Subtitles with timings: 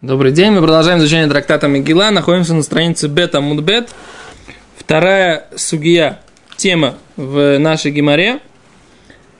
[0.00, 3.92] Добрый день, мы продолжаем изучение трактата Мегила, находимся на странице Бета Мудбет.
[4.76, 6.20] Вторая сугия,
[6.56, 8.38] тема в нашей геморе.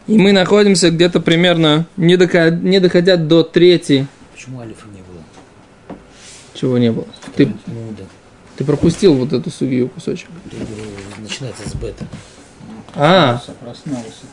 [0.09, 4.09] И мы находимся где-то примерно, не, доходя, не доходя до третьей.
[4.35, 5.97] Почему алифа не было?
[6.55, 7.07] Чего не было?
[7.37, 8.03] Ты, Ну да.
[8.57, 10.29] ты пропустил вот эту сугию кусочек.
[11.19, 12.05] Начинается с бета.
[12.97, 14.27] А, Проснулся.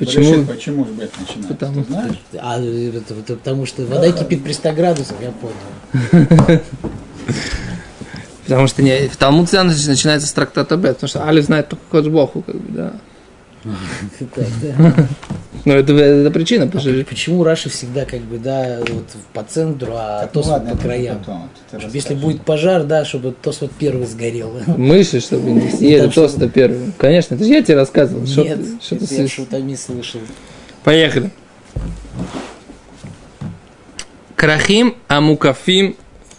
[0.00, 0.24] Почему?
[0.24, 1.48] Решит, почему же бет начинается?
[1.54, 2.20] Потому- Ты знаешь?
[2.40, 6.60] А это, это потому что вода кипит при 100 градусах, я понял.
[8.44, 12.08] потому что не, в Талмуд начинается с трактата Бет, потому что Али знает только Ходж
[12.08, 12.92] Боху, как бы, да.
[15.64, 19.92] Но это, это причина, потому что Почему Раши всегда как бы, да, вот по центру,
[19.94, 21.18] а Так, ну Тос ладно, по краям?
[21.18, 21.94] потом, Чтобы.
[21.94, 24.54] Если будет пожар, да, чтобы Тос вот первый сгорел.
[24.78, 26.92] мыши, чтобы не съели Так что- тоста первым.
[26.96, 28.26] Конечно, это же я тебе рассказывал.
[28.26, 29.32] что Нет, что ты я слышишь?
[29.36, 30.20] шутами слышал.
[30.82, 31.30] Поехали.
[34.36, 35.96] Крахим амукафим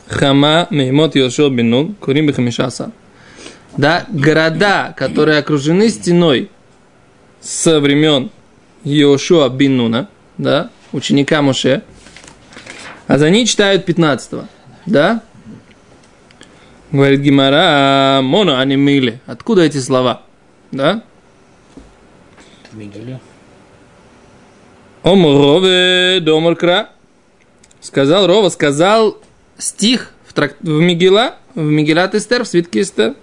[0.07, 2.91] хама меймот Йошуа бен Нун, курим бихамишаса.
[3.77, 6.49] Да, города, которые окружены стеной
[7.41, 8.29] со времен
[8.84, 11.84] Йошуа бен Нуна, да, ученика Моше,
[13.07, 14.41] а за ней читают 15
[14.85, 15.21] да?
[16.91, 19.21] Говорит Гимара, моно они мили.
[19.25, 20.23] Откуда эти слова?
[20.71, 21.03] Да?
[22.73, 23.19] Мигеля.
[25.03, 26.89] Ом Рове Домар Кра.
[27.79, 29.17] Сказал Рова, сказал
[29.57, 30.57] стих в, трак...
[30.59, 33.15] в Мигела, в Мегилат Эстер, в свитке Эстер.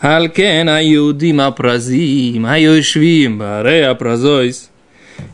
[0.00, 4.70] Алкен аюдим апразим, аюшвим, баре апразойс.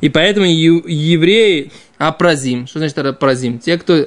[0.00, 2.66] И поэтому евреи апразим.
[2.66, 3.58] Что значит апразим?
[3.58, 4.06] Те, кто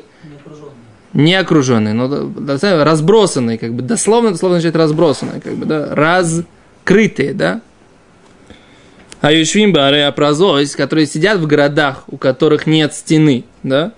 [1.14, 7.34] не окруженные, но да, разбросанные, как бы, дословно, дословно значит разбросанные, как бы, да, раскрытые,
[7.34, 7.62] да,
[9.20, 13.94] а Юшвим Апразойс, которые сидят в городах, у которых нет стены, да?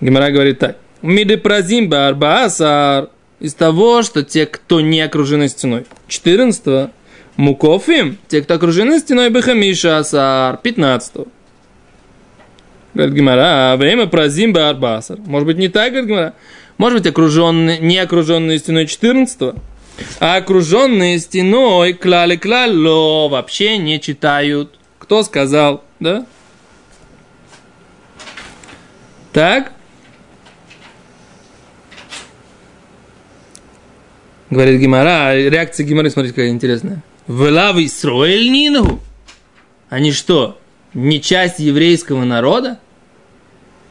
[0.00, 0.76] Гимара говорит так.
[1.02, 3.08] Миды Празим Барбаасар
[3.40, 5.86] из того, что те, кто не окружены стеной.
[6.08, 6.90] 14
[7.36, 10.58] Мукофим, те, кто окружены стеной Бехамиша Асар.
[10.58, 11.26] 15
[12.92, 15.18] Говорит Гимара, «А, время Празим Барбаасар.
[15.18, 16.34] Может быть, не так, говорит Гимара?
[16.76, 19.54] Может быть, окруженные, не окруженные стеной 14
[20.18, 24.78] а окруженные стеной клали клало вообще не читают.
[24.98, 26.24] Кто сказал, да?
[29.32, 29.72] Так?
[34.50, 37.02] Говорит Гимара, а реакция Гимары, смотрите, какая интересная.
[37.28, 39.00] Влавы Исроэль Нингу.
[39.88, 40.58] Они что,
[40.92, 42.80] не часть еврейского народа?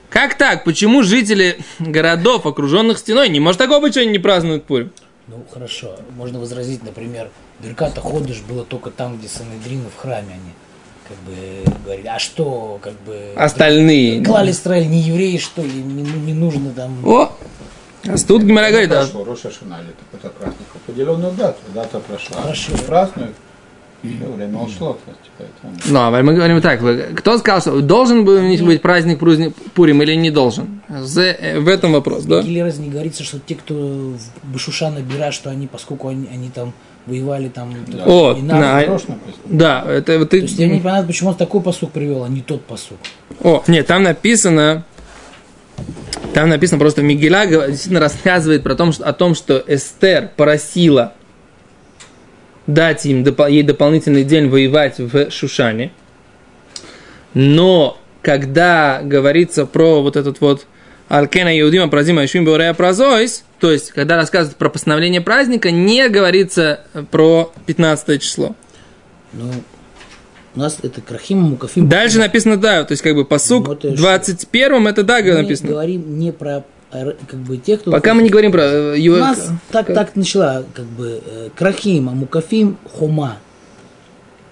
[0.09, 0.63] Как так?
[0.65, 4.91] Почему жители городов, окруженных стеной, не может такого быть, что они не празднуют Пурим?
[5.27, 5.97] Ну, хорошо.
[6.17, 7.29] Можно возразить, например,
[7.61, 10.53] Берката Ходыш было только там, где Санедрина в храме они
[11.07, 13.33] как бы говорили, а что, как бы...
[13.35, 14.23] Остальные.
[14.23, 15.71] Клали Израиль не евреи, что ли?
[15.71, 17.07] Не, не нужно там...
[17.07, 17.31] О!
[18.07, 20.67] А тут Гимара говорит, а Прошло, Роша Шана, это какой-то праздник.
[20.75, 22.41] Определенную дату, дата прошла.
[22.41, 22.71] Хорошо.
[22.87, 23.35] Празднуют.
[24.01, 25.81] Время ушло, кстати, поэтому.
[25.85, 26.79] Ну, а мы говорим так,
[27.17, 29.19] кто сказал, что должен был у них быть праздник
[29.73, 30.81] Пурим или не должен?
[30.87, 32.39] В этом вопрос, да?
[32.39, 36.49] Или раз не говорится, что те, кто в Башушана Бира, что они, поскольку они, они
[36.49, 36.73] там
[37.07, 37.73] воевали там...
[37.87, 38.03] Да.
[38.05, 39.17] О, и на- написано.
[39.45, 40.43] Да, это вот То ты...
[40.43, 42.99] есть я не понимаю, почему он такой посук привел, а не тот посук.
[43.43, 44.85] О, нет, там написано,
[46.33, 51.13] там написано просто Мигеля действительно рассказывает про том, что, о том, что Эстер просила
[52.67, 55.91] дать им, ей дополнительный день воевать в Шушане.
[57.33, 60.67] Но когда говорится про вот этот вот
[61.07, 66.85] Алкена Иудима Празима Ишвим Беорея Празойс, то есть, когда рассказывают про постановление праздника, не говорится
[67.11, 68.55] про 15 число.
[69.33, 69.51] Ну,
[70.55, 71.87] у нас это Крахим Мукафим.
[71.87, 75.69] Дальше написано да, то есть как бы посук Вот в 21 это да Мы написано.
[75.69, 77.91] говорим не про э, как бы тех, кто...
[77.91, 81.49] Пока мы не говорим про э, У нас так, как- так начала, как бы, э,
[81.55, 82.77] Крахим, а Мукафим,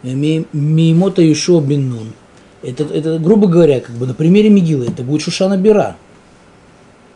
[0.03, 2.13] Ми- Мимота Юшо Беннун.
[2.63, 5.95] Это, это, грубо говоря, как бы на примере Мигилы, это будет Шушана Бира.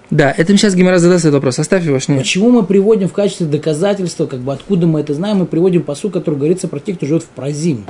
[0.10, 1.58] Да, это сейчас Гимара задаст этот вопрос.
[1.60, 2.14] Оставь его, что.
[2.16, 6.10] Почему мы приводим в качестве доказательства, как бы откуда мы это знаем, мы приводим посу,
[6.10, 7.86] который говорится про тех, кто живет в Празим.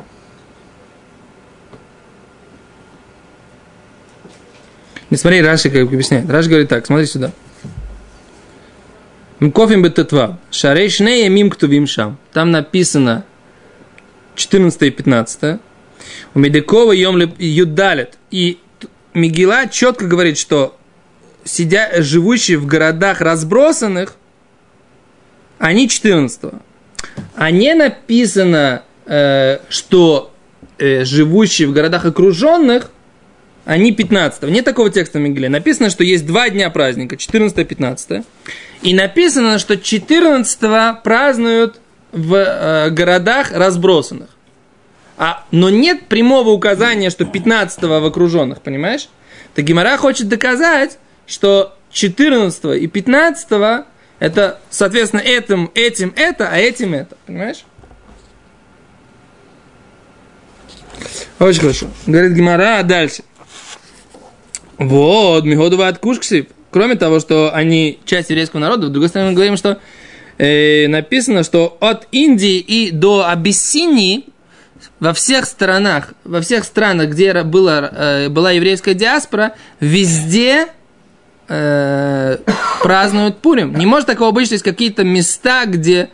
[5.12, 6.30] Не смотри, Раши как объясняет.
[6.30, 7.32] Раши говорит так, смотри сюда.
[9.40, 10.40] Мкофим бететва.
[10.52, 12.18] Шарей шнея мим ктувим шам.
[12.32, 13.26] Там написано
[14.36, 15.60] 14 и 15.
[16.34, 18.18] У Медекова йом юдалет.
[18.32, 18.60] И
[19.14, 20.78] Мигила четко говорит, что
[21.44, 24.16] сидя, живущие в городах разбросанных,
[25.60, 26.54] они 14
[27.36, 30.34] А не написано, э, что
[30.78, 32.92] э, живущие в городах окруженных
[33.66, 35.50] они 15 Нет такого текста в Мигеле.
[35.50, 38.26] Написано, что есть два дня праздника, 14 и 15
[38.82, 41.80] И написано, что 14 празднуют
[42.12, 44.30] в э, городах разбросанных.
[45.18, 49.08] А, но нет прямого указания, что 15 в окруженных, понимаешь?
[49.54, 50.98] Так Гимара хочет доказать,
[51.28, 53.48] что 14 и 15
[54.20, 57.18] это, соответственно, этим, этим это, а этим это.
[57.26, 57.66] Понимаешь?
[61.40, 61.88] Очень хорошо.
[62.06, 63.24] Говорит Гимара, а дальше.
[64.82, 66.50] Вот, Миходова от Кушксип.
[66.72, 69.78] Кроме того, что они часть еврейского народа, с другой стороны, мы говорим, что
[70.40, 74.26] э, написано, что от Индии и до Абиссинии
[75.00, 80.66] во всех странах, во всех странах, где была, э, была еврейская диаспора, везде
[81.48, 82.38] э,
[82.82, 83.76] празднуют Пурим.
[83.76, 86.10] Не может такого быть, что есть какие-то места, где,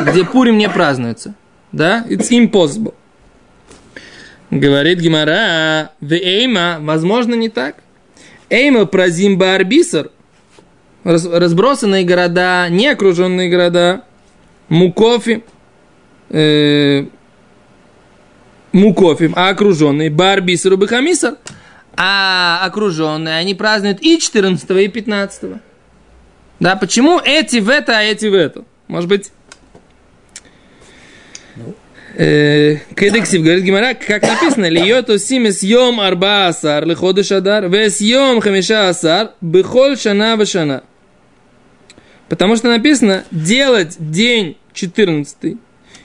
[0.00, 1.34] где Пурим не празднуется.
[1.70, 2.02] Да?
[2.08, 2.94] It's impossible.
[4.50, 7.76] Говорит Гимара, Эйма, возможно, не так.
[8.48, 10.10] Эйма про Зимба-Арбисар,
[11.04, 14.04] разбросанные города, не окруженные города,
[14.68, 15.44] Мукофи,
[16.30, 17.06] э,
[18.72, 21.36] Мукофим, а окруженные, Барбисар и Бахамисар,
[21.96, 25.60] а окруженные, они празднуют и 14 и 15
[26.60, 28.64] Да, почему эти в это, а эти в это?
[28.88, 29.32] Может быть,
[31.56, 31.72] Э,
[32.16, 38.88] Кедексив говорит Гимара, как написано, льету симес йом арба асар лиходу шадар, вес йом хамиша
[38.88, 40.82] асар, бихоль шана вашана.
[42.30, 45.58] Потому что написано, делать день 14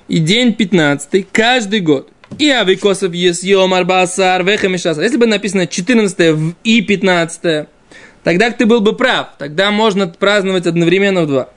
[0.10, 2.12] и день 15 каждый год.
[2.38, 5.06] И авикосов есть йом арба асар, вехамиша асар.
[5.06, 7.68] Если бы написано 14 и 15,
[8.25, 9.30] тогда ты был бы прав.
[9.38, 11.50] Тогда можно праздновать одновременно в два.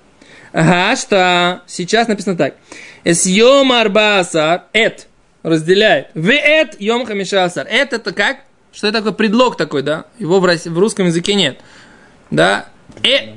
[0.55, 2.55] Ага, что сейчас написано так.
[3.03, 5.09] Эс йом арбаасар, эт,
[5.43, 6.11] разделяет.
[6.15, 7.67] В эт йом хамишасар.
[7.69, 8.39] Эт это как?
[8.73, 10.05] Что это такое предлог такой, да?
[10.21, 11.59] Его в, в русском языке нет.
[12.31, 12.67] Да?
[13.03, 13.35] Э,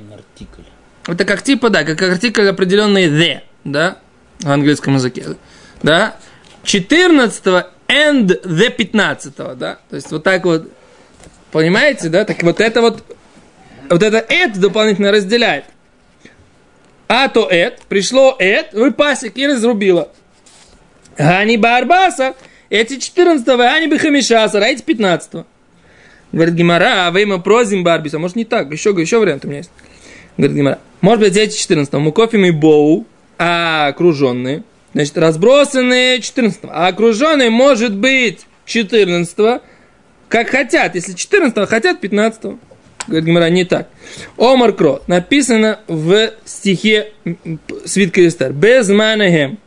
[1.08, 3.98] это как типа, да, как артикль определенный the, да,
[4.38, 5.24] в английском языке.
[5.82, 6.14] Да?
[6.62, 7.44] 14
[7.88, 9.78] and the 15, да?
[9.90, 10.70] То есть вот так вот,
[11.50, 12.24] понимаете, да?
[12.24, 13.02] Так вот это вот,
[13.90, 15.64] вот это это дополнительно разделяет.
[17.08, 20.10] А то эт, пришло эт, вы пасек и разрубило.
[21.16, 22.34] Гани барбаса,
[22.70, 25.46] эти 14 ани бихамишасар, а эти 15
[26.30, 29.48] Говорит Гимара, а вы ему прозим барбис, а может не так, еще, еще вариант у
[29.48, 29.70] меня есть.
[30.36, 33.06] Говорит Гимара, может быть эти 14 мукофим и боу,
[33.38, 34.62] а окруженные,
[34.92, 39.62] значит разбросанные 14 а окруженные может быть 14
[40.28, 42.58] как хотят, если 14 хотят 15
[43.08, 43.88] Говорит Гимара, не так.
[44.36, 47.12] Омар Кро написано в стихе
[47.86, 48.52] Свитка Эстер.
[48.52, 49.58] Без манахем.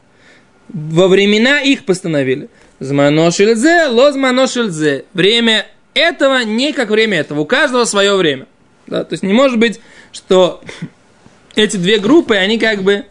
[0.69, 2.49] Во времена их постановили.
[2.79, 5.05] Зманошильзе, лозманошильзе.
[5.13, 5.65] Время
[5.95, 7.41] этого не как время этого.
[7.41, 8.45] У каждого свое время.
[8.85, 9.03] Да?
[9.03, 9.79] То есть не может быть,
[10.11, 10.63] что
[11.55, 13.05] эти две группы, они как бы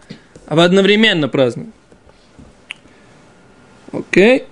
[0.46, 1.74] одновременно празднуют.
[3.92, 4.44] Окей.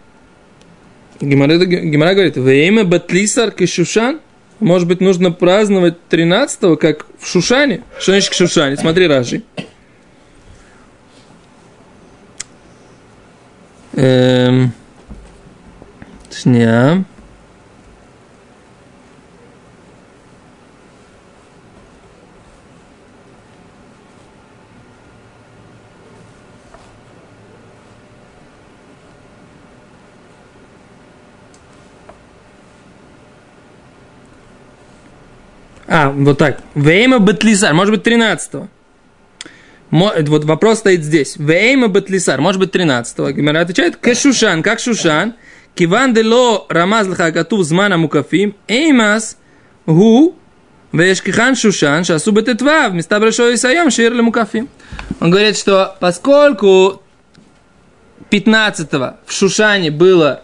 [1.20, 4.20] Гимара говорит, время батлисар кишушан.
[4.60, 7.82] Может быть, нужно праздновать 13-го, как в Шушане?
[7.98, 8.76] Что значит Шушане?
[8.76, 9.42] Смотри, Раши.
[13.94, 14.72] Эм...
[16.30, 17.04] Сня.
[35.88, 36.60] А, вот так.
[36.74, 38.68] Вейма Батлисар, может быть, 13-го.
[39.90, 41.36] Вот вопрос стоит здесь.
[41.38, 43.30] Вейма Батлисар, может быть, 13-го.
[43.30, 45.34] Гимара отвечает, Кашушан, как Шушан,
[45.74, 49.38] Киван дело рамаз лхагату змана мукафим, эймас
[49.86, 50.34] гу
[50.92, 54.68] вешкихан Шушан, шасу бететва, вместо большой Исайом, шир мукафим.
[55.20, 57.00] Он говорит, что поскольку
[58.30, 60.42] 15-го в Шушане было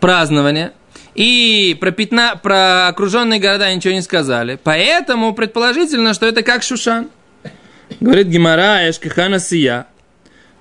[0.00, 0.72] празднование,
[1.16, 4.58] и про, пятна, про окруженные города ничего не сказали.
[4.62, 7.08] Поэтому предположительно, что это как Шушан.
[8.00, 9.86] Говорит Гимара, Эшкихана Сия.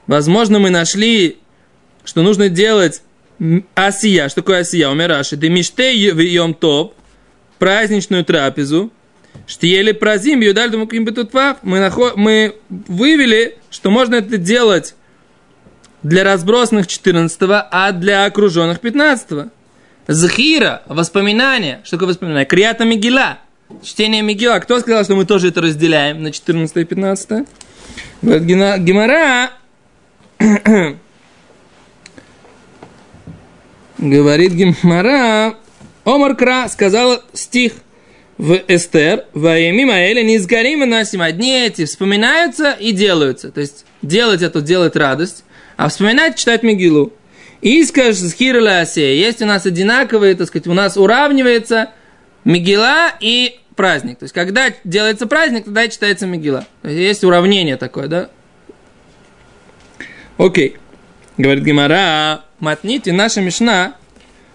[0.08, 1.40] Возможно, мы нашли,
[2.06, 3.02] что нужно делать
[3.76, 4.30] Асия.
[4.30, 4.88] Что такое Асия?
[4.88, 5.36] Умираши.
[5.36, 6.96] Демиште йом топ.
[7.60, 8.92] Праздничную трапезу.
[9.48, 12.16] Штиели празим, юдаль мы, наход...
[12.16, 14.96] мы вывели, что можно это делать
[16.04, 19.50] для разбросанных 14 а для окруженных 15
[20.08, 21.82] Захира, воспоминания.
[21.84, 22.46] Что такое воспоминание?
[22.46, 23.40] Крията Мигила.
[23.84, 24.60] Чтение Мигила.
[24.60, 27.30] Кто сказал, что мы тоже это разделяем на 14 и 15?
[28.22, 29.52] Говорит Гимара.
[33.98, 35.56] Говорит Гимара.
[36.04, 37.74] Омар Кра сказала стих
[38.38, 41.22] в Эстер, «Ваеми Маэля не изгорим и насим».
[41.22, 43.50] Одни эти вспоминаются и делаются.
[43.50, 45.44] То есть, делать это делает радость,
[45.78, 47.12] а вспоминать читать Мегилу.
[47.66, 51.90] И скажешь, Хирла Асея, есть у нас одинаковые, так сказать, у нас уравнивается
[52.44, 54.20] Мегила и праздник.
[54.20, 56.68] То есть, когда делается праздник, тогда читается Мегила.
[56.84, 58.30] То есть, есть уравнение такое, да?
[60.38, 60.78] Окей.
[61.38, 63.96] Говорит Гимара, матните, наша Мишна,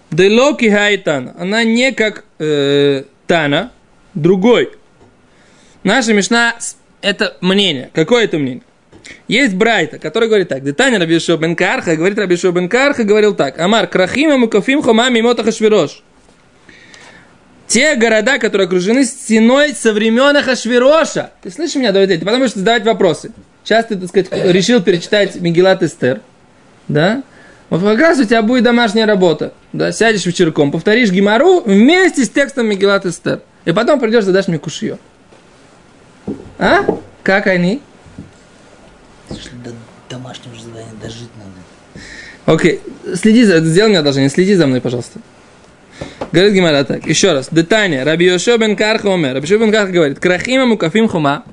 [0.09, 3.73] Делоки Хайтан, она не как э, Тана,
[4.13, 4.71] другой.
[5.83, 6.55] Наша Мишна–
[7.01, 7.89] это мнение.
[7.93, 8.63] Какое это мнение?
[9.27, 10.63] Есть Брайта, который говорит так.
[10.63, 13.59] Детаня Рабишо бен Карха, говорит Рабишо бен Карха, говорил так.
[13.59, 16.03] Амар, крахима мукафим хомами мота хашвирош.
[17.71, 21.31] Те города, которые окружены стеной со времен Ахашвироша.
[21.41, 22.19] Ты слышишь меня, Давид?
[22.19, 23.31] Ты потому что задавать вопросы.
[23.63, 26.19] Сейчас ты, так сказать, решил перечитать Мегилат Эстер.
[26.89, 27.23] Да?
[27.69, 29.53] Вот как раз у тебя будет домашняя работа.
[29.71, 33.39] Да, сядешь вечерком, повторишь Гимару вместе с текстом Мегилат Эстер.
[33.63, 34.97] И потом придешь, задашь мне кушье.
[36.59, 36.85] А?
[37.23, 37.81] Как они?
[39.63, 39.71] До
[40.09, 42.03] домашнего же задания дожить надо.
[42.45, 42.81] Окей,
[43.15, 45.19] следи за, сделай мне одолжение, следи за мной, пожалуйста.
[46.31, 47.49] Говорит Гимара так, еще раз.
[47.51, 49.35] Детание, Раби Йошо бен Карха умер.
[49.35, 51.43] Раби Йошо бен Карха говорит, Крахима мукафим хума,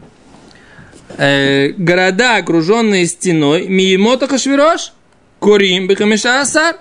[1.17, 4.93] э, города, окруженные стеной, миемота хашвирош,
[5.39, 6.77] Курим Бехамиша Асар.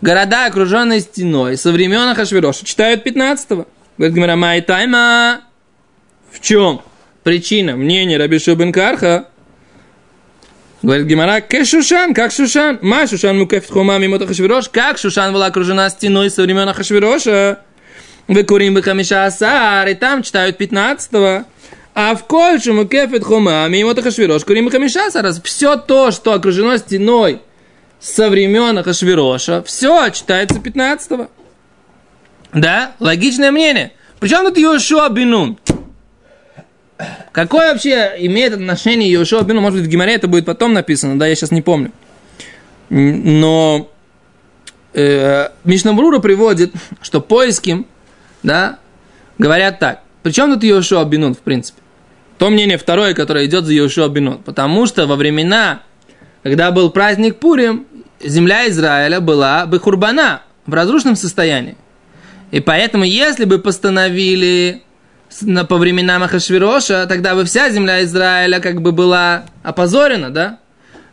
[0.00, 3.66] Города, окруженные стеной, со времен Ахашвироша, читают 15-го.
[3.96, 5.40] Говорит Гимара, май тайма.
[6.30, 6.82] В чем
[7.22, 9.28] причина мнения Раби Шубен Карха?
[10.82, 12.78] Говорит Гимара, ке Шушан, как Шушан?
[12.82, 14.68] Ма Шушан мукефит хума мимо Ахашвирош.
[14.68, 17.60] Как Шушан была окружена стеной со времен Ахашвироша?
[18.28, 21.44] Вы курим Бехамиша Асар, и там читают 15-го.
[21.94, 25.32] А в кольше мукефит хума мимо Ахашвирош, курим Бехамиша Асар.
[25.44, 27.40] Все то, что окружено стеной
[27.98, 31.30] со времен Ахашвироша, все читается 15-го.
[32.52, 33.92] Да, логичное мнение.
[34.20, 35.58] Причем тут Йошуа Бинун?
[37.32, 39.62] Какое вообще имеет отношение Йошуа Бинун?
[39.62, 41.92] Может быть, в Гимаре это будет потом написано, да, я сейчас не помню.
[42.88, 43.90] Но
[44.94, 46.72] э, Мишнабрура приводит,
[47.02, 47.86] что поиским,
[48.42, 48.78] да,
[49.38, 50.02] говорят так.
[50.22, 51.80] Причем тут Йошуа Бинун, в принципе?
[52.38, 54.38] То мнение второе, которое идет за Йошуа Бинун.
[54.38, 55.82] Потому что во времена
[56.46, 57.88] когда был праздник Пурим,
[58.22, 61.76] земля Израиля была бы хурбана в разрушенном состоянии.
[62.52, 64.84] И поэтому, если бы постановили
[65.68, 70.58] по временам Ахашвироша, тогда бы вся земля Израиля как бы была опозорена, да?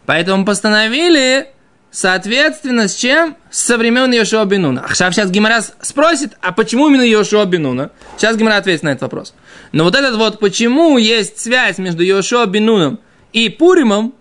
[0.05, 1.47] Поэтому постановили,
[1.91, 3.37] соответственно, с чем?
[3.49, 4.85] Со времен Йошуа Бенуна.
[4.87, 7.91] А сейчас Гимарас спросит, а почему именно Йошуа Бенуна?
[8.17, 9.33] Сейчас Гимара ответит на этот вопрос.
[9.71, 12.99] Но вот этот вот, почему есть связь между Йошуа Бенуном
[13.31, 14.13] и Пуримом,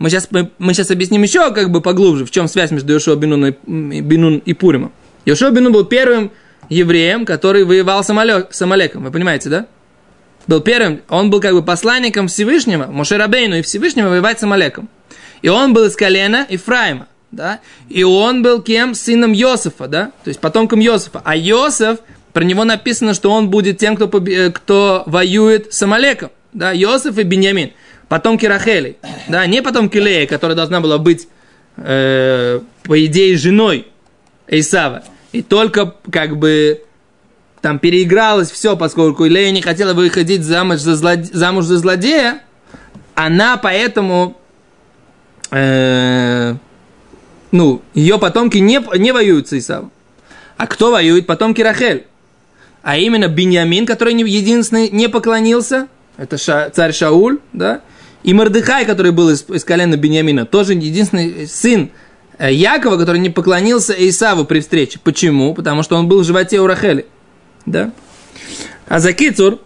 [0.00, 3.16] мы сейчас, мы, мы сейчас объясним еще как бы поглубже, в чем связь между Йошуа
[3.16, 4.92] Бинун и, Бинун и Пуримом.
[5.26, 6.32] Йошуа Бинун был первым
[6.70, 9.04] евреем, который воевал с, Амалек, Амалеком.
[9.04, 9.66] Вы понимаете, да?
[10.46, 14.88] Был первым, он был как бы посланником Всевышнего, Мошерабейну и Всевышнего воевать с Амалеком.
[15.42, 17.60] И он был из колена Ифраима, да?
[17.90, 18.94] И он был кем?
[18.94, 20.12] Сыном Йосифа, да?
[20.24, 21.20] То есть потомком Йосифа.
[21.22, 21.98] А Йосиф,
[22.32, 26.30] про него написано, что он будет тем, кто, э, кто воюет с Амалеком.
[26.54, 26.72] Да?
[26.72, 27.72] Йосиф и Беньямин
[28.10, 28.96] потомки Рахели,
[29.28, 31.28] да, не потомки Лея, которая должна была быть,
[31.76, 33.86] э, по идее, женой
[34.48, 35.04] Исава.
[35.32, 36.82] И только как бы
[37.60, 41.30] там переигралось все, поскольку Лея не хотела выходить замуж за, злоде...
[41.32, 42.42] замуж за злодея,
[43.14, 44.36] она поэтому,
[45.50, 46.54] э,
[47.52, 49.92] ну, ее потомки не, не воюют с Исавом.
[50.56, 51.26] А кто воюет?
[51.26, 52.06] Потомки Рахель.
[52.82, 57.82] А именно Беньямин, который единственный не поклонился, это ша, царь Шауль, да,
[58.22, 61.90] и Мордыхай, который был из, из колена Бениамина, тоже единственный сын
[62.48, 64.98] Якова, который не поклонился Исаву при встрече.
[65.02, 65.54] Почему?
[65.54, 67.06] Потому что он был в животе у Рахели.
[67.66, 67.92] Да?
[68.88, 69.58] А за Кицур,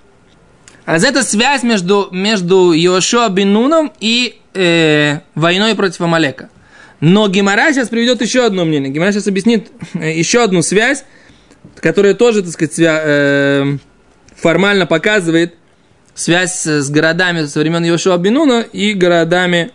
[0.85, 6.51] а за это связь между, между Йошуа Бинуном и э, войной против Амалека.
[7.01, 8.91] Но Гимара сейчас приведет еще одно мнение.
[8.91, 11.05] Гимара сейчас объяснит э, еще одну связь,
[11.77, 13.77] которая тоже, так сказать, свя- э,
[14.37, 15.55] формально показывает,
[16.15, 19.71] связь с городами со времен Йошуа Бинуна и городами...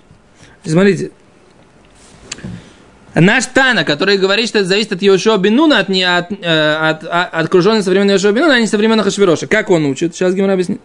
[0.65, 1.12] Смотрите,
[3.20, 7.04] Наш Тана, который говорит, что это зависит от Йошуа Бинуна, от, не, от, э, от,
[7.04, 9.48] от, от окруженной со времен Йошуа Бинуна, а не со времен Хашвироша.
[9.48, 10.16] Как он учит?
[10.16, 10.80] Сейчас Гимара объяснит.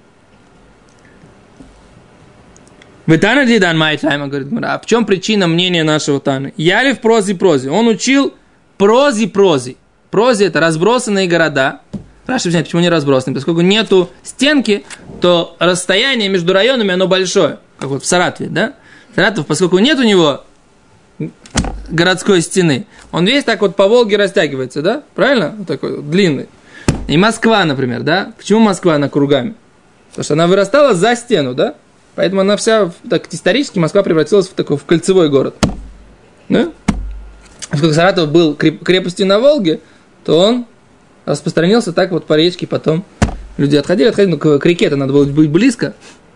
[3.07, 4.75] Вы Тана Дидан Майтлайма, говорит Гимара.
[4.75, 6.53] А в чем причина мнения нашего Тана?
[6.57, 7.71] Я ли в прозе прозе?
[7.71, 8.35] Он учил
[8.79, 9.77] прози прози.
[10.11, 11.81] Прози это разбросанные города,
[12.27, 13.35] Раша объясняет, почему не разбросаны.
[13.35, 14.85] Поскольку нету стенки,
[15.21, 17.59] то расстояние между районами, оно большое.
[17.79, 18.75] Как вот в Саратове, да?
[19.15, 20.45] Саратов, поскольку нет у него
[21.89, 25.03] городской стены, он весь так вот по Волге растягивается, да?
[25.15, 25.55] Правильно?
[25.59, 26.49] Вот такой вот, длинный.
[27.09, 28.33] И Москва, например, да?
[28.37, 29.55] Почему Москва она кругами?
[30.11, 31.75] Потому что она вырастала за стену, да?
[32.15, 35.57] Поэтому она вся, так исторически Москва превратилась в такой в кольцевой город.
[36.49, 36.71] Да?
[37.71, 39.81] Поскольку Саратов был крепостью на Волге,
[40.25, 40.67] то он
[41.25, 43.05] распространился так вот по речке, потом
[43.57, 45.95] люди отходили, отходили, но к, к реке-то надо было быть близко,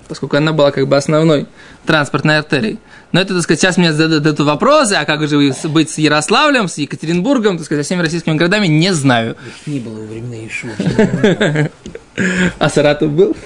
[0.09, 1.47] поскольку она была как бы основной
[1.87, 2.79] транспортной артерией.
[3.13, 5.39] Но это, так сказать, сейчас мне задают этот вопрос, а как же
[5.69, 9.37] быть с Ярославлем, с Екатеринбургом, так сказать, со всеми российскими городами, не знаю.
[9.47, 11.71] Их не было во времена Ишуа.
[12.59, 13.37] А Саратов был?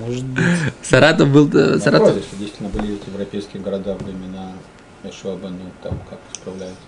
[0.00, 0.44] Может быть.
[0.82, 1.48] Саратов был...
[1.78, 2.16] Саратов...
[2.16, 4.54] Действительно были эти европейские города времена
[5.04, 6.82] Ишуа Бену, там как справляются.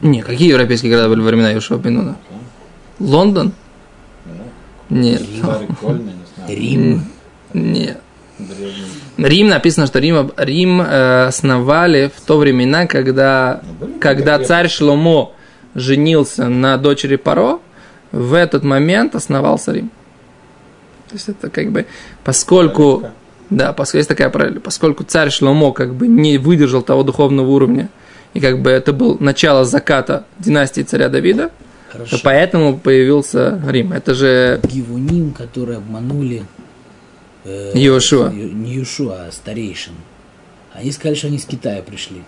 [0.00, 2.16] Не, какие европейские города были во времена Юшуа Бенуна?
[2.98, 3.52] Лондон?
[4.26, 5.22] Ну, Нет.
[6.46, 7.04] Рим.
[7.54, 7.98] Нет.
[8.38, 8.84] Древний.
[9.16, 14.68] Рим написано, что Рим, Рим э, основали в то времена, когда, Ну, были когда царь
[14.68, 15.32] Шломо
[15.76, 17.60] женился на дочери Паро,
[18.10, 19.90] в этот момент основался Рим.
[21.08, 21.86] То есть это как бы,
[22.24, 23.12] поскольку, Логика.
[23.50, 27.88] да, поскольку есть такая параллель, поскольку царь Шломо как бы не выдержал того духовного уровня,
[28.34, 31.50] и как бы это был начало заката династии царя Давида,
[31.92, 32.18] то Хорошо.
[32.24, 33.92] поэтому появился Рим.
[33.92, 36.42] Это же Гивуним, которые обманули
[37.44, 38.30] э, Йошуа.
[38.30, 39.92] Не Юшуа, а старейшин.
[40.72, 42.22] Они сказали, что они из Китая пришли.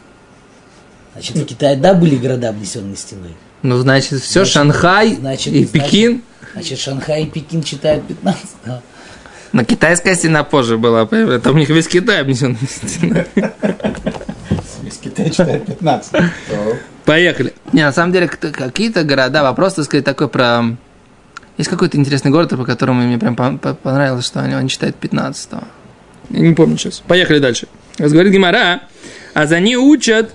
[1.15, 3.35] Значит, в Китае, да, были города, обнесенные стеной.
[3.63, 6.23] Ну, значит, все, Значит, Шанхай значит, и значит- Пекин.
[6.53, 8.83] Значит, Шанхай и Пекин читают 15 да.
[9.53, 13.25] Но китайская стена позже была, там у них весь Китай обнесен стеной.
[14.85, 16.13] Из Китая читает 15.
[16.13, 17.55] То Поехали.
[17.73, 20.77] Не, на самом деле, кто- какие-то города, вопрос, так сказать, такой про...
[21.57, 25.51] Есть какой-то интересный город, по которому мне прям по- по- понравилось, что он читает 15
[26.31, 27.01] Я не помню сейчас.
[27.07, 27.69] Поехали дальше.
[27.99, 28.83] Раз говорит Гимара,
[29.35, 30.35] а за они учат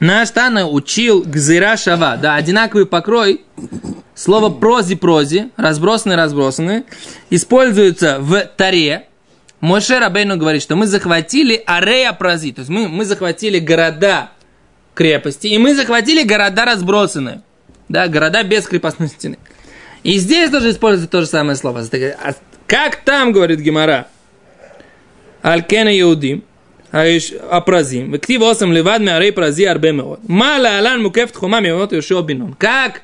[0.00, 3.42] Наш Тана учил гзыра шава, да, одинаковый покрой,
[4.16, 6.84] слово прози-прози, разбросанные-разбросанные,
[7.30, 9.06] используется в Таре.
[9.60, 14.30] Моше Рабейну говорит, что мы захватили арея прози, то есть мы, мы захватили города
[14.94, 17.42] крепости, и мы захватили города разбросанные,
[17.88, 19.38] да, города без крепостной стены.
[20.02, 21.84] И здесь тоже используется то же самое слово.
[22.22, 22.32] «А
[22.66, 24.08] как там, говорит Гимара,
[25.42, 26.44] Алькена Иудим,
[26.90, 27.04] а
[27.50, 32.54] Апразим, Вектив Осам Левад арей Прази Арбемеот, Мала Алан Мукефт Хума Меот Йошуа Бинон.
[32.54, 33.02] Как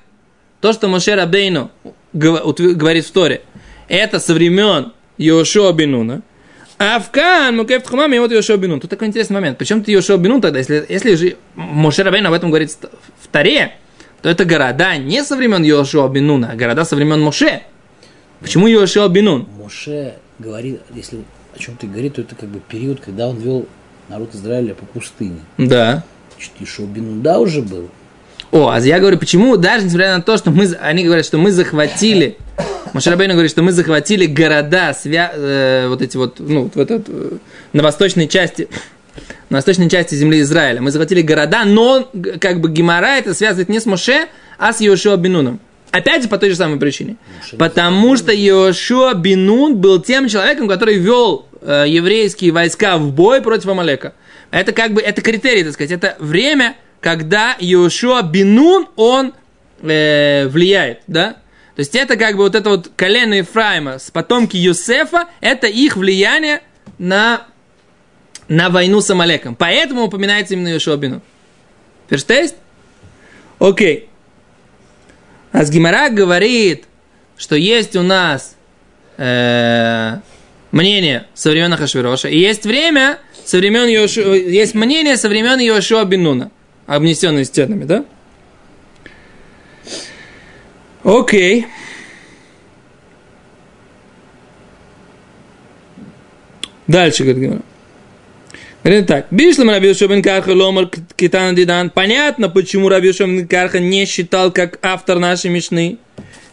[0.60, 1.70] то, что Моше Рабейну
[2.12, 3.42] говорит в Торе,
[3.88, 6.22] это со времен Йошуа Бинуна,
[6.78, 8.78] Афкан, Мукефт Хума, Мимот Йошуа Бинун.
[8.78, 9.58] Тут такой интересный момент.
[9.58, 13.72] Почему ты Йошуа Бинун тогда, если, если же Моше Рабейн об этом говорит в Таре,
[14.22, 17.62] то это города не со времен Йошуа бен Нуна, а города со времен Моше.
[18.40, 19.48] Почему Йошуа бен Нун?
[19.58, 21.18] Моше говорит, если
[21.54, 23.66] о чем ты говоришь, то это как бы период, когда он вел
[24.08, 25.40] народ Израиля по пустыне.
[25.56, 26.04] Да.
[26.60, 27.88] Ишуа бен да уже был.
[28.50, 31.50] О, а я говорю, почему, даже несмотря на то, что мы, они говорят, что мы
[31.50, 32.38] захватили,
[32.94, 37.32] Машарабейна говорит, что мы захватили города, свя, э, вот эти вот, ну, вот этот, э,
[37.74, 38.68] на восточной части,
[39.50, 40.80] на восточной части земли Израиля.
[40.80, 45.16] Мы захватили города, но как бы Гимара это связывает не с Моше, а с Йошуа
[45.16, 45.60] Бинуном.
[45.90, 47.16] Опять же, по той же самой причине.
[47.58, 53.68] Потому что Йошуа Бинун был тем человеком, который вел э, еврейские войска в бой против
[53.68, 54.12] Амалека.
[54.50, 59.32] Это как бы, это критерий, так сказать, это время, когда Йошуа Бинун, он
[59.82, 61.36] э, влияет, да?
[61.74, 65.96] То есть это как бы вот это вот колено Ефраима с потомки Юсефа, это их
[65.96, 66.62] влияние
[66.98, 67.46] на,
[68.48, 69.54] на войну с Амалеком.
[69.54, 71.22] Поэтому упоминается именно Йошуа Бинун.
[72.08, 72.56] Ферштейст?
[73.58, 74.08] Окей.
[75.52, 76.84] А с Гимара говорит,
[77.36, 78.56] что есть у нас
[79.16, 80.18] э,
[80.72, 86.04] мнение со времен Хашвироша, и есть время со времен Йошуа, есть мнение со времен Йошуа
[86.04, 86.50] Бинуна,
[86.86, 88.04] обнесенные стенами, да?
[91.04, 91.66] Окей.
[96.86, 97.62] Дальше, говорит Гимара.
[98.84, 99.26] Говорит так.
[99.30, 101.90] Бишлам Раби бен Карха ломар китан дидан.
[101.90, 105.98] Понятно, почему Раби бен Карха не считал как автор нашей Мишны.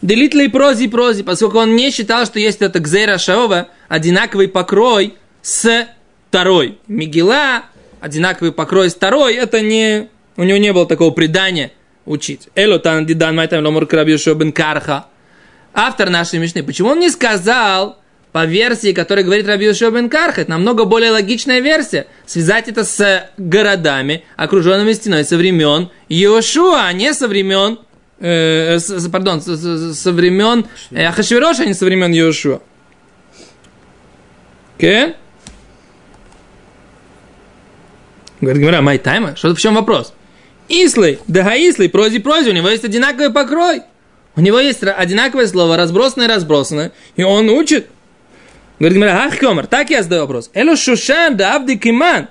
[0.02, 5.14] Делитла и прози прози, поскольку он не считал, что есть это Гзейра Шаова, одинаковый покрой
[5.42, 5.88] с
[6.28, 6.78] второй.
[6.86, 7.64] Мигела,
[8.00, 10.08] одинаковый покрой с второй, это не...
[10.36, 11.72] У него не было такого предания
[12.04, 12.48] учить.
[12.54, 15.06] Эло тан дидан майтам ломар Раби бен Карха.
[15.72, 16.62] Автор нашей Мишны.
[16.62, 17.98] Почему он не сказал
[18.36, 22.06] по версии, которая говорит Раби Йошуа бен Карха, это намного более логичная версия.
[22.26, 27.78] Связать это с городами, окруженными стеной со времен Йошуа, а не со времен,
[28.20, 32.60] э, с- с- пардон, со, со- со времен э, Ахашвироша, а не со времен Йошуа.
[34.76, 35.14] Окей?
[38.42, 40.12] Говорит, говоря, май тайма, что в чем вопрос?
[40.68, 43.80] Ислый, да гаислый, прози, прози, у него есть одинаковый покрой.
[44.36, 47.86] У него есть одинаковое слово, разбросанное, разбросанное, и он учит.
[48.78, 50.50] Говорит, говоря, ах, комар, так я задаю вопрос.
[50.52, 52.28] Эло шушан да авди киман.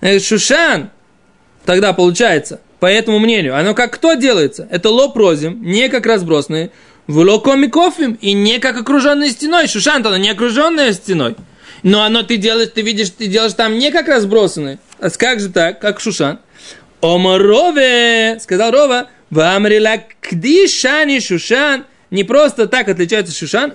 [0.00, 0.90] Э, шушан,
[1.64, 4.66] тогда получается, по этому мнению, оно как кто делается?
[4.70, 6.70] Это лопрозим, не как разбросанные,
[7.06, 9.68] в локомикофим, и не как окруженной стеной.
[9.68, 11.36] Шушан, то оно не окруженная стеной.
[11.82, 14.78] Но оно ты делаешь, ты видишь, ты делаешь там не как разбросанные.
[15.00, 16.38] А как же так, как Шушан?
[17.00, 23.72] Омарове, сказал Рова, Вамрила кдишани Шушан, не просто так отличается Шушан,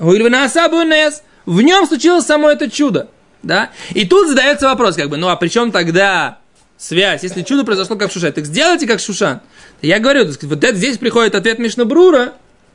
[1.47, 3.07] в нем случилось само это чудо.
[3.41, 3.71] Да?
[3.91, 6.39] И тут задается вопрос, как бы, ну а при чем тогда
[6.77, 7.23] связь?
[7.23, 9.39] Если чудо произошло как Шушан, так сделайте как Шушан.
[9.81, 12.33] Я говорю, вот это здесь приходит ответ Мишнабрура,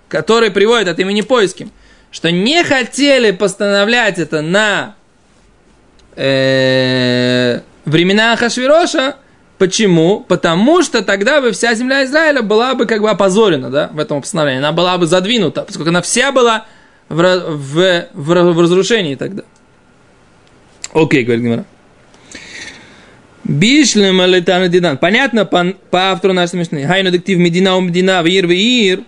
[0.08, 1.70] который приводит от имени поиским,
[2.10, 4.94] что не хотели постановлять это на
[6.16, 9.16] э, времена Хашвироша.
[9.58, 10.20] Почему?
[10.20, 14.22] Потому что тогда бы вся земля Израиля была бы как бы опозорена, да, в этом
[14.22, 14.60] постановлении.
[14.60, 16.66] Она была бы задвинута, поскольку она вся была
[17.12, 19.42] в, в, в, в разрушении тогда.
[20.94, 21.64] Окей, говорит Гимара.
[23.44, 24.98] Бишлем алитана дидан.
[24.98, 26.84] Понятно по, по автору нашей смешной.
[26.84, 29.00] Хайну дектив медина у медина, вир вир.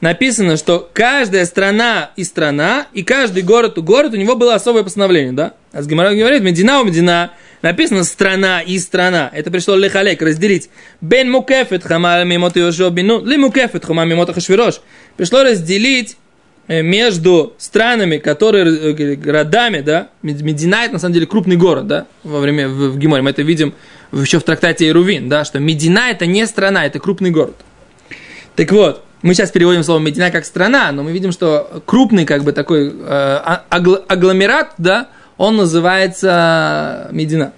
[0.00, 4.82] Написано, что каждая страна и страна, и каждый город у город, у него было особое
[4.82, 5.54] постановление, да?
[5.72, 9.30] А с Гимара говорит, Медина у Медина, написано страна и страна.
[9.32, 10.68] Это пришло лехалек, разделить.
[11.00, 14.80] Бен мукефет хама мимот йошо бину, ли мукефет хама мимот хашвирош.
[15.16, 16.18] Пришло разделить
[16.68, 22.40] между странами, которые, э, городами, да, Медина это на самом деле крупный город, да, во
[22.40, 23.74] время, в, в Гиморе, мы это видим
[24.12, 27.56] еще в трактате Ирувин, да, что Медина это не страна, это крупный город.
[28.56, 32.42] Так вот, мы сейчас переводим слово Медина как страна, но мы видим, что крупный как
[32.42, 37.52] бы такой э, а, агломерат, да, он называется Медина.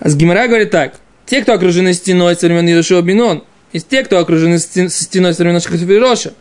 [0.00, 0.94] А с Гимара говорит так.
[1.26, 5.60] Те, кто окружены стеной со времен Иешуа Бинон, из тех, кто окружены стеной со времен
[5.60, 6.32] Шахафироша,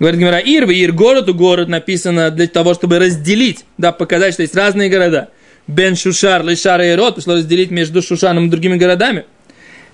[0.00, 4.42] говорит Гимара, Ир, Ир, город у город написано для того, чтобы разделить, да, показать, что
[4.42, 5.28] есть разные города.
[5.66, 9.26] Бен Шушар, Лишар и Ирод, пришлось разделить между Шушаном и другими городами.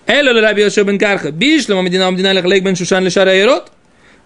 [0.06, 3.72] Эло Раби Йошуа бен Карха, Бишлема Медина Медина Лех бен Шушан Лишар и Ирод.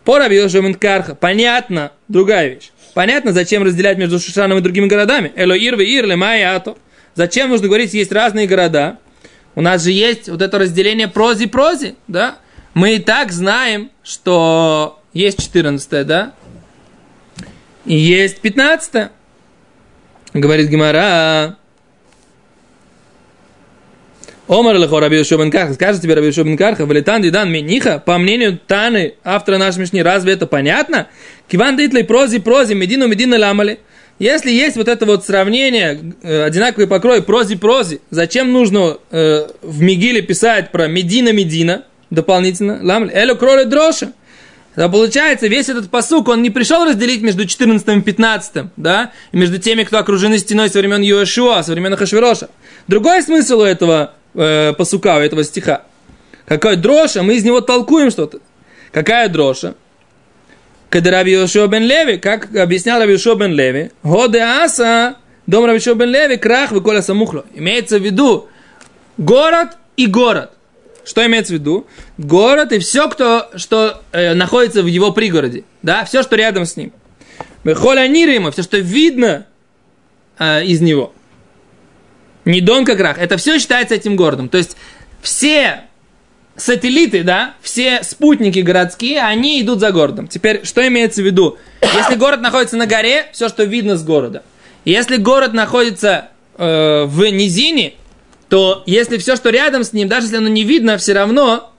[0.04, 2.70] По Раби Йошуа бен Карха, понятно, другая вещь.
[2.92, 5.32] Понятно, зачем разделять между Шушаном и другими городами?
[5.34, 6.76] Эло Ирве Ирле Майято.
[7.14, 8.98] Зачем нужно говорить, есть разные города?
[9.54, 12.36] У нас же есть вот это разделение прози-прози, да?
[12.74, 16.32] Мы и так знаем, что есть 14 да?
[17.86, 19.10] И есть 15
[20.32, 21.56] Говорит Гимара,
[24.46, 28.58] Омар лехо Раби Йошуа скажет тебе Раби Йошуа бен Карха, валитан дидан мениха, по мнению
[28.66, 31.08] Таны, автора нашей Мишни, разве это понятно?
[31.48, 33.78] Киван дитлей прози прози, медину медина ламали.
[34.20, 40.20] Если есть вот это вот сравнение, э, одинаковый покрой прози-прози, зачем нужно э, в Мигиле
[40.20, 42.80] писать про Медина-Медина дополнительно?
[42.82, 43.12] Ламли.
[43.14, 44.12] Элю кроли дроша.
[44.80, 49.36] Да получается, весь этот посук, он не пришел разделить между 14 и 15, да, и
[49.36, 52.48] между теми, кто окружены стеной со времен Юашуа, со времен Хашвироша.
[52.88, 55.82] Другой смысл у этого э, посука, у этого стиха.
[56.46, 58.38] Какая дроша, мы из него толкуем что-то.
[58.90, 59.74] Какая дроша?
[60.88, 65.16] Когда Раби Йошуа бен Леви, как объяснял Раби Йошуа бен Леви, Годе Аса,
[65.46, 67.44] дом Раби Йошуа бен Леви, крах выколя самухло.
[67.52, 68.48] Имеется в виду
[69.18, 70.52] город и город.
[71.10, 71.88] Что имеется в виду?
[72.18, 75.64] Город и все, кто, что э, находится в его пригороде.
[75.82, 76.92] Да, все, что рядом с ним.
[77.64, 79.48] Холя Нирима, все, что видно
[80.38, 81.12] э, из него.
[82.44, 83.18] Не Дон как Крах.
[83.18, 84.48] Это все считается этим городом.
[84.48, 84.76] То есть
[85.20, 85.80] все
[86.54, 90.28] сателлиты, да, все спутники городские, они идут за городом.
[90.28, 91.58] Теперь, что имеется в виду?
[91.82, 94.44] Если город находится на горе, все, что видно с города.
[94.84, 97.94] Если город находится э, в низине,
[98.50, 101.72] то если все, что рядом с ним, даже если оно не видно, все равно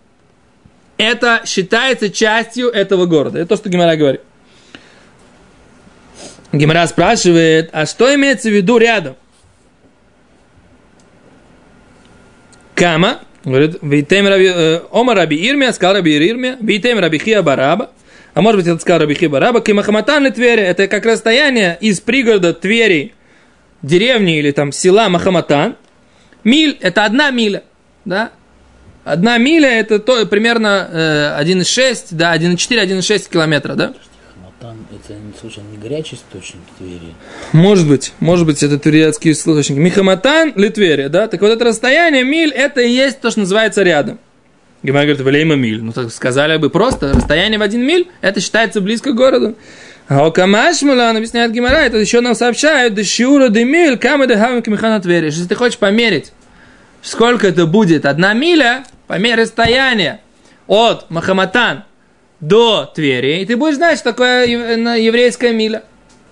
[0.98, 3.40] это считается частью этого города.
[3.40, 4.22] Это то, что Гимара говорит.
[6.54, 9.18] Гимара спрашивает, а что имеется в виду рядом?
[12.74, 17.92] Кама, говорит, Вейтем Раби, э, Ома Раби Ирмия, сказал Раби Ирмия, Вейтем Раби Хия Бараба,
[18.34, 22.54] а может быть, это сказал Раби Хия Бараба, Кимахаматан Твери, это как расстояние из пригорода
[22.54, 23.14] Твери,
[23.82, 25.76] деревни или там села Махаматан,
[26.44, 27.64] миль, это одна миля,
[28.06, 28.32] да,
[29.04, 33.94] Одна миля это то, примерно э, 1,6, да, 1,4, 1,6 километра, да?
[34.60, 37.16] Там это случайно не горячий источник Твери?
[37.52, 39.78] Может быть, может быть, это твериадский источник.
[39.78, 41.28] Михаматан, Литверия, да?
[41.28, 44.20] Так вот это расстояние миль, это и есть то, что называется рядом.
[44.84, 45.82] Гимара говорит, Валейма миль.
[45.82, 49.56] Ну, так сказали бы просто, расстояние в один миль, это считается близко к городу.
[50.14, 54.28] А у Камашмула, он объясняет Гимара, это еще нам сообщают, да шиура де миль, камы
[54.28, 54.62] де хавим
[55.02, 55.28] Твери.
[55.28, 56.34] Если ты хочешь померить
[57.02, 58.06] сколько это будет?
[58.06, 60.20] Одна миля по мере расстояния
[60.68, 61.86] от Махаматан
[62.42, 65.84] до Твери, и ты будешь знать, что такое ев- еврейская миля.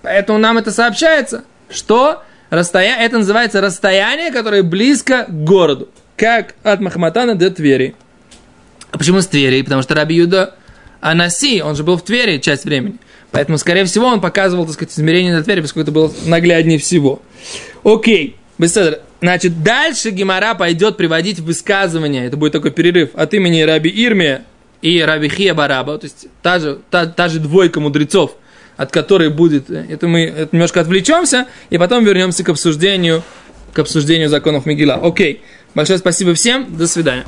[0.02, 5.88] Поэтому нам это сообщается, что расстояние, это называется расстояние, которое близко к городу,
[6.18, 7.94] как от Махаматана до Твери.
[8.90, 9.62] А почему с Твери?
[9.62, 10.54] Потому что Раби Юда
[11.00, 12.98] Анаси, он же был в Твери часть времени.
[13.32, 17.22] Поэтому, скорее всего, он показывал, так сказать, измерение на Твери, поскольку это было нагляднее всего.
[17.84, 19.00] Окей, Беседр.
[19.22, 24.44] Значит, дальше Гимара пойдет приводить высказывания, это будет такой перерыв, от имени Раби Ирмия
[24.82, 28.36] и Раби Хия Бараба, то есть та же, та, та же двойка мудрецов,
[28.76, 33.22] от которой будет, это мы это немножко отвлечемся, и потом вернемся к обсуждению,
[33.72, 34.94] к обсуждению законов Мигила.
[34.94, 35.42] Окей,
[35.74, 37.24] большое спасибо всем, до свидания.